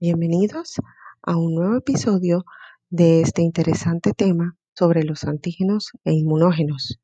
[0.00, 0.74] Bienvenidos
[1.22, 2.44] a un nuevo episodio
[2.90, 6.98] de este interesante tema sobre los antígenos e inmunógenos.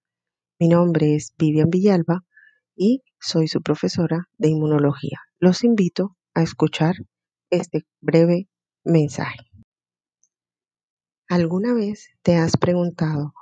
[0.58, 2.24] Mi nombre es Vivian Villalba
[2.74, 5.20] y soy su profesora de inmunología.
[5.38, 6.96] Los invito a escuchar
[7.48, 8.48] este breve
[8.82, 9.38] mensaje.
[11.28, 13.34] ¿Alguna vez te has preguntado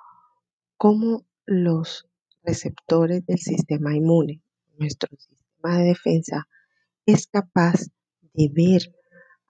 [0.77, 2.07] cómo los
[2.43, 4.43] receptores del sistema inmune,
[4.79, 6.47] nuestro sistema de defensa,
[7.07, 7.87] es capaz
[8.35, 8.98] de ver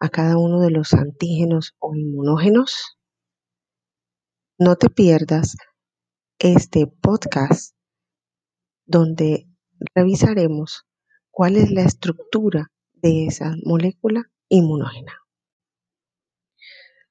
[0.01, 2.99] a cada uno de los antígenos o inmunógenos?
[4.59, 5.57] No te pierdas
[6.39, 7.75] este podcast
[8.87, 9.49] donde
[9.95, 10.85] revisaremos
[11.31, 15.13] cuál es la estructura de esa molécula inmunógena.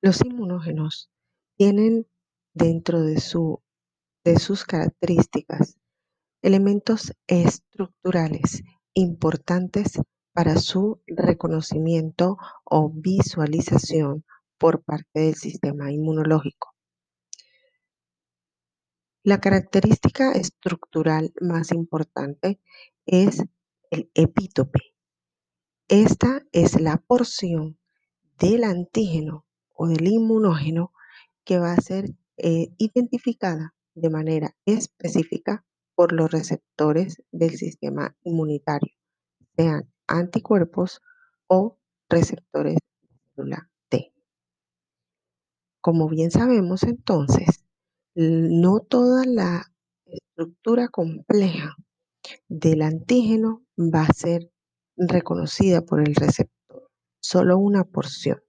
[0.02, 1.10] Los inmunógenos
[1.58, 2.08] tienen
[2.54, 3.62] dentro de, su,
[4.24, 5.78] de sus características
[6.42, 10.00] elementos estructurales importantes
[10.38, 14.24] para su reconocimiento o visualización
[14.60, 16.76] por parte del sistema inmunológico.
[19.24, 22.62] La característica estructural más importante
[23.08, 23.44] es
[23.90, 24.80] el epítope.
[25.88, 27.80] Esta es la porción
[28.38, 30.94] del antígeno o del inmunógeno
[31.46, 38.94] que va a ser eh, identificada de manera específica por los receptores del sistema inmunitario,
[39.56, 41.02] sean anticuerpos
[41.48, 41.78] o
[42.10, 44.14] receptores de célula T.
[45.82, 47.66] Como bien sabemos entonces,
[48.16, 49.72] no toda la
[50.06, 51.76] estructura compleja
[52.48, 54.52] del antígeno va a ser
[54.96, 58.42] reconocida por el receptor, solo una porción.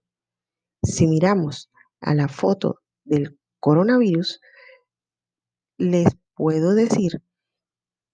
[0.81, 1.69] Si miramos
[2.01, 4.41] a la foto del coronavirus,
[5.77, 7.21] les puedo decir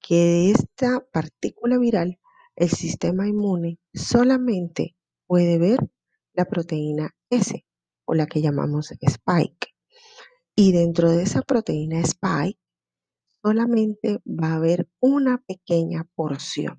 [0.01, 2.19] que esta partícula viral
[2.55, 4.95] el sistema inmune solamente
[5.27, 5.79] puede ver
[6.33, 7.65] la proteína S
[8.05, 9.75] o la que llamamos spike.
[10.55, 12.59] Y dentro de esa proteína spike
[13.41, 16.77] solamente va a haber una pequeña porción.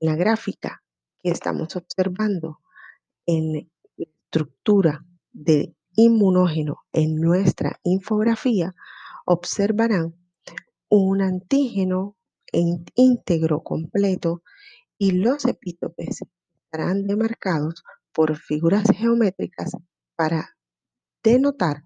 [0.00, 0.82] La gráfica
[1.22, 2.60] que estamos observando
[3.26, 3.60] en la
[3.96, 8.74] estructura de inmunógeno en nuestra infografía,
[9.24, 10.14] observarán
[10.88, 12.16] un antígeno
[12.94, 14.42] íntegro completo
[14.98, 16.22] y los epítopes
[16.64, 19.72] estarán demarcados por figuras geométricas
[20.16, 20.56] para
[21.22, 21.82] denotar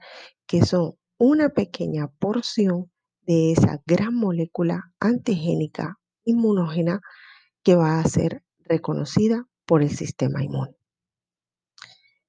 [0.47, 2.91] que son una pequeña porción
[3.23, 7.01] de esa gran molécula antigénica inmunógena
[7.63, 10.75] que va a ser reconocida por el sistema inmune.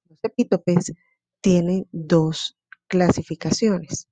[0.08, 0.92] Los epítopes
[1.40, 2.58] tienen dos
[2.88, 4.08] clasificaciones,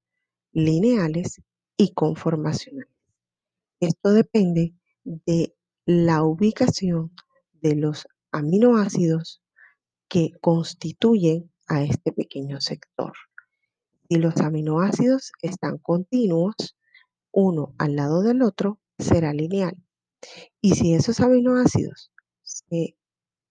[0.53, 1.43] lineales
[1.77, 2.98] y conformacionales.
[3.81, 4.75] Esto depende
[5.05, 5.55] de
[5.87, 7.13] la ubicación
[7.53, 9.41] de los aminoácidos
[10.09, 13.13] que constituyen a este pequeño sector.
[14.09, 16.77] Si los aminoácidos están continuos,
[17.31, 19.77] uno al lado del otro, será lineal.
[20.61, 22.11] Y si esos aminoácidos
[22.43, 22.97] se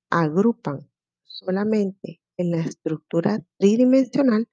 [0.10, 0.90] agrupan
[1.24, 4.50] solamente en la estructura tridimensional,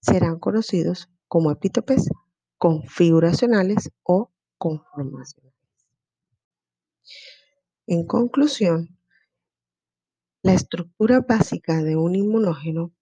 [0.00, 2.08] serán conocidos como epítopes
[2.56, 5.58] configuracionales o conformacionales.
[7.86, 8.98] En conclusión,
[10.42, 12.92] la estructura básica de un inmunógeno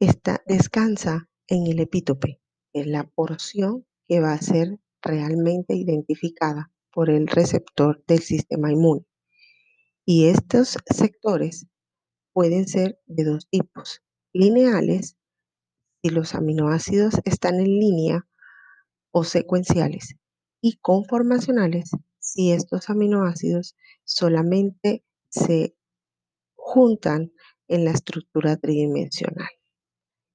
[0.00, 2.42] está, descansa en el epítope,
[2.74, 9.06] en la porción que va a ser realmente identificada por el receptor del sistema inmune.
[10.04, 11.66] Y estos sectores
[12.34, 14.02] pueden ser de dos tipos,
[14.34, 15.16] lineales,
[16.02, 18.28] si los aminoácidos están en línea
[19.10, 20.19] o secuenciales
[20.60, 25.74] y conformacionales si estos aminoácidos solamente se
[26.54, 27.32] juntan
[27.68, 29.48] en la estructura tridimensional,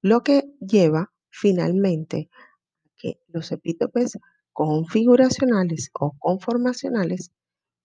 [0.02, 4.18] lo que lleva finalmente a que los epítopes
[4.52, 7.32] configuracionales o conformacionales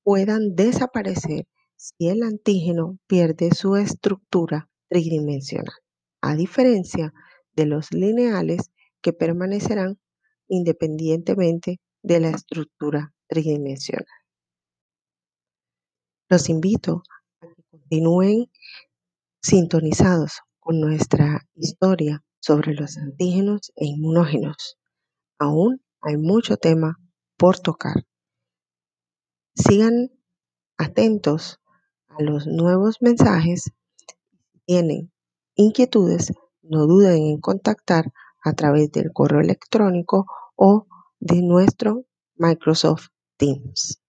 [0.03, 1.47] puedan desaparecer
[1.77, 5.75] si el antígeno pierde su estructura tridimensional,
[6.21, 7.13] a diferencia
[7.55, 8.71] de los lineales
[9.03, 9.99] que permanecerán
[10.49, 14.07] independientemente de la estructura tridimensional.
[16.29, 17.03] Los invito
[17.41, 18.51] a que continúen
[19.43, 24.79] sintonizados con nuestra historia sobre los antígenos e inmunógenos.
[25.39, 26.99] Aún hay mucho tema
[27.37, 28.07] por tocar.
[29.55, 30.11] Sigan
[30.79, 31.61] atentos
[32.09, 33.73] a los nuevos mensajes.
[34.53, 35.13] Si tienen
[35.55, 36.33] inquietudes,
[36.63, 38.13] no duden en contactar
[38.43, 40.27] a través del correo electrónico
[40.57, 40.87] o
[41.21, 42.07] de nuestro
[42.37, 43.09] Microsoft
[43.39, 44.01] Teams.